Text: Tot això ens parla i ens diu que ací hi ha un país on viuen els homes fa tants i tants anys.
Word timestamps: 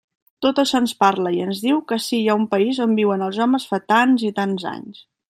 Tot 0.43 0.59
això 0.61 0.79
ens 0.83 0.93
parla 1.03 1.33
i 1.35 1.43
ens 1.43 1.61
diu 1.67 1.83
que 1.91 1.99
ací 2.03 2.21
hi 2.21 2.25
ha 2.33 2.39
un 2.39 2.49
país 2.55 2.81
on 2.89 2.99
viuen 3.01 3.27
els 3.27 3.39
homes 3.47 3.69
fa 3.73 3.81
tants 3.95 4.27
i 4.31 4.37
tants 4.41 4.71
anys. 4.77 5.05